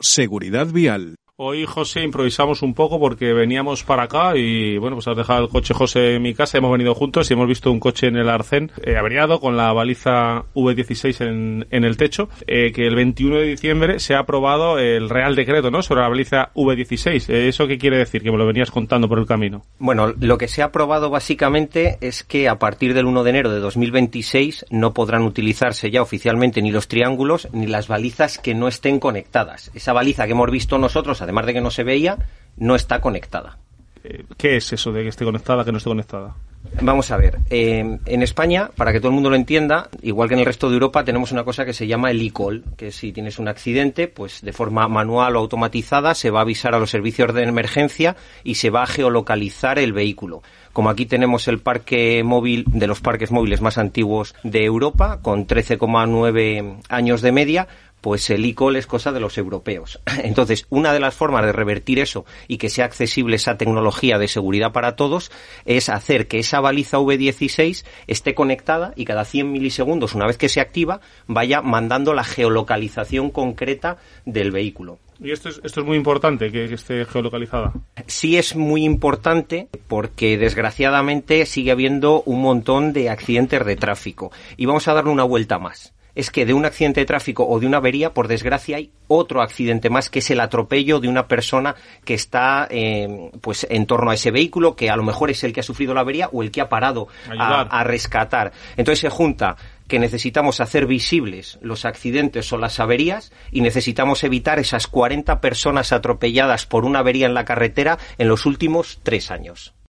Seguridad 0.00 0.68
vial. 0.68 1.16
Hoy, 1.40 1.66
José, 1.66 2.02
improvisamos 2.02 2.62
un 2.62 2.74
poco 2.74 2.98
porque 2.98 3.32
veníamos 3.32 3.84
para 3.84 4.02
acá 4.02 4.36
y, 4.36 4.76
bueno, 4.76 4.96
pues 4.96 5.06
has 5.06 5.16
dejado 5.16 5.44
el 5.44 5.48
coche, 5.48 5.72
José, 5.72 6.16
en 6.16 6.22
mi 6.22 6.34
casa. 6.34 6.58
Hemos 6.58 6.72
venido 6.72 6.96
juntos 6.96 7.30
y 7.30 7.34
hemos 7.34 7.46
visto 7.46 7.70
un 7.70 7.78
coche 7.78 8.08
en 8.08 8.16
el 8.16 8.28
Arcén 8.28 8.72
eh, 8.82 8.96
averiado 8.96 9.38
con 9.38 9.56
la 9.56 9.72
baliza 9.72 10.46
V16 10.56 11.24
en, 11.24 11.68
en 11.70 11.84
el 11.84 11.96
techo. 11.96 12.28
Eh, 12.48 12.72
que 12.72 12.88
el 12.88 12.96
21 12.96 13.36
de 13.36 13.44
diciembre 13.44 14.00
se 14.00 14.16
ha 14.16 14.18
aprobado 14.18 14.80
el 14.80 15.08
Real 15.08 15.36
Decreto, 15.36 15.70
¿no? 15.70 15.80
Sobre 15.80 16.00
la 16.00 16.08
baliza 16.08 16.50
V16. 16.54 17.32
Eh, 17.32 17.46
¿Eso 17.46 17.68
qué 17.68 17.78
quiere 17.78 17.98
decir? 17.98 18.24
Que 18.24 18.32
me 18.32 18.36
lo 18.36 18.44
venías 18.44 18.72
contando 18.72 19.08
por 19.08 19.20
el 19.20 19.26
camino. 19.26 19.62
Bueno, 19.78 20.12
lo 20.18 20.38
que 20.38 20.48
se 20.48 20.62
ha 20.62 20.64
aprobado 20.64 21.08
básicamente 21.08 21.98
es 22.00 22.24
que 22.24 22.48
a 22.48 22.58
partir 22.58 22.94
del 22.94 23.06
1 23.06 23.22
de 23.22 23.30
enero 23.30 23.52
de 23.52 23.60
2026 23.60 24.66
no 24.70 24.92
podrán 24.92 25.22
utilizarse 25.22 25.92
ya 25.92 26.02
oficialmente 26.02 26.62
ni 26.62 26.72
los 26.72 26.88
triángulos 26.88 27.46
ni 27.52 27.68
las 27.68 27.86
balizas 27.86 28.38
que 28.38 28.56
no 28.56 28.66
estén 28.66 28.98
conectadas. 28.98 29.70
Esa 29.72 29.92
baliza 29.92 30.26
que 30.26 30.32
hemos 30.32 30.50
visto 30.50 30.78
nosotros, 30.78 31.22
además 31.28 31.46
de 31.46 31.52
que 31.52 31.60
no 31.60 31.70
se 31.70 31.84
veía, 31.84 32.16
no 32.56 32.74
está 32.74 33.00
conectada. 33.00 33.58
Eh, 34.02 34.24
¿Qué 34.38 34.56
es 34.56 34.72
eso 34.72 34.92
de 34.92 35.02
que 35.02 35.08
esté 35.10 35.24
conectada, 35.24 35.64
que 35.64 35.72
no 35.72 35.78
esté 35.78 35.90
conectada? 35.90 36.34
Vamos 36.80 37.10
a 37.10 37.16
ver, 37.16 37.38
eh, 37.50 37.98
en 38.04 38.22
España, 38.22 38.70
para 38.76 38.92
que 38.92 38.98
todo 38.98 39.08
el 39.08 39.14
mundo 39.14 39.30
lo 39.30 39.36
entienda, 39.36 39.88
igual 40.02 40.28
que 40.28 40.34
en 40.34 40.40
el 40.40 40.46
resto 40.46 40.68
de 40.68 40.74
Europa, 40.74 41.04
tenemos 41.04 41.32
una 41.32 41.44
cosa 41.44 41.64
que 41.64 41.72
se 41.72 41.86
llama 41.86 42.10
el 42.10 42.20
e-call, 42.20 42.64
que 42.76 42.90
si 42.92 43.12
tienes 43.12 43.38
un 43.38 43.48
accidente, 43.48 44.08
pues 44.08 44.42
de 44.42 44.52
forma 44.52 44.88
manual 44.88 45.36
o 45.36 45.40
automatizada 45.40 46.14
se 46.14 46.30
va 46.30 46.40
a 46.40 46.42
avisar 46.42 46.74
a 46.74 46.78
los 46.78 46.90
servicios 46.90 47.32
de 47.34 47.44
emergencia 47.44 48.16
y 48.44 48.56
se 48.56 48.70
va 48.70 48.82
a 48.82 48.86
geolocalizar 48.86 49.78
el 49.78 49.92
vehículo. 49.92 50.42
Como 50.72 50.90
aquí 50.90 51.06
tenemos 51.06 51.48
el 51.48 51.58
parque 51.58 52.22
móvil 52.22 52.64
de 52.66 52.86
los 52.86 53.00
parques 53.00 53.32
móviles 53.32 53.60
más 53.60 53.78
antiguos 53.78 54.34
de 54.44 54.64
Europa, 54.64 55.20
con 55.22 55.46
13,9 55.46 56.82
años 56.88 57.22
de 57.22 57.32
media, 57.32 57.68
pues 58.00 58.30
el 58.30 58.44
e-call 58.44 58.76
es 58.76 58.86
cosa 58.86 59.12
de 59.12 59.20
los 59.20 59.38
europeos. 59.38 60.00
Entonces, 60.22 60.66
una 60.70 60.92
de 60.92 61.00
las 61.00 61.14
formas 61.14 61.44
de 61.44 61.52
revertir 61.52 61.98
eso 61.98 62.24
y 62.46 62.58
que 62.58 62.68
sea 62.68 62.84
accesible 62.84 63.36
esa 63.36 63.58
tecnología 63.58 64.18
de 64.18 64.28
seguridad 64.28 64.72
para 64.72 64.96
todos 64.96 65.30
es 65.64 65.88
hacer 65.88 66.28
que 66.28 66.38
esa 66.38 66.60
baliza 66.60 66.98
V16 66.98 67.84
esté 68.06 68.34
conectada 68.34 68.92
y 68.96 69.04
cada 69.04 69.24
100 69.24 69.50
milisegundos, 69.50 70.14
una 70.14 70.26
vez 70.26 70.38
que 70.38 70.48
se 70.48 70.60
activa, 70.60 71.00
vaya 71.26 71.62
mandando 71.62 72.14
la 72.14 72.24
geolocalización 72.24 73.30
concreta 73.30 73.98
del 74.24 74.50
vehículo. 74.50 74.98
Y 75.20 75.32
esto 75.32 75.48
es, 75.48 75.60
esto 75.64 75.80
es 75.80 75.86
muy 75.86 75.96
importante, 75.96 76.52
que, 76.52 76.68
que 76.68 76.74
esté 76.74 77.04
geolocalizada. 77.04 77.72
Sí 78.06 78.38
es 78.38 78.54
muy 78.54 78.84
importante 78.84 79.68
porque 79.88 80.38
desgraciadamente 80.38 81.44
sigue 81.44 81.72
habiendo 81.72 82.22
un 82.22 82.40
montón 82.40 82.92
de 82.92 83.10
accidentes 83.10 83.66
de 83.66 83.74
tráfico. 83.74 84.30
Y 84.56 84.66
vamos 84.66 84.86
a 84.86 84.94
darle 84.94 85.10
una 85.10 85.24
vuelta 85.24 85.58
más 85.58 85.92
es 86.18 86.32
que 86.32 86.44
de 86.44 86.52
un 86.52 86.64
accidente 86.64 86.98
de 86.98 87.06
tráfico 87.06 87.46
o 87.46 87.60
de 87.60 87.66
una 87.68 87.76
avería, 87.76 88.12
por 88.12 88.26
desgracia, 88.26 88.78
hay 88.78 88.90
otro 89.06 89.40
accidente 89.40 89.88
más, 89.88 90.10
que 90.10 90.18
es 90.18 90.28
el 90.32 90.40
atropello 90.40 90.98
de 90.98 91.06
una 91.06 91.28
persona 91.28 91.76
que 92.04 92.14
está 92.14 92.66
eh, 92.72 93.30
pues 93.40 93.64
en 93.70 93.86
torno 93.86 94.10
a 94.10 94.14
ese 94.14 94.32
vehículo, 94.32 94.74
que 94.74 94.90
a 94.90 94.96
lo 94.96 95.04
mejor 95.04 95.30
es 95.30 95.44
el 95.44 95.52
que 95.52 95.60
ha 95.60 95.62
sufrido 95.62 95.94
la 95.94 96.00
avería 96.00 96.28
o 96.32 96.42
el 96.42 96.50
que 96.50 96.60
ha 96.60 96.68
parado 96.68 97.06
a, 97.38 97.60
a 97.60 97.84
rescatar. 97.84 98.50
Entonces 98.76 98.98
se 98.98 99.10
junta 99.10 99.54
que 99.86 100.00
necesitamos 100.00 100.60
hacer 100.60 100.86
visibles 100.86 101.56
los 101.62 101.84
accidentes 101.84 102.52
o 102.52 102.58
las 102.58 102.80
averías 102.80 103.30
y 103.52 103.60
necesitamos 103.60 104.24
evitar 104.24 104.58
esas 104.58 104.88
40 104.88 105.40
personas 105.40 105.92
atropelladas 105.92 106.66
por 106.66 106.84
una 106.84 106.98
avería 106.98 107.26
en 107.26 107.34
la 107.34 107.44
carretera 107.44 107.96
en 108.18 108.26
los 108.26 108.44
últimos 108.44 108.98
tres 109.04 109.30
años. 109.30 109.77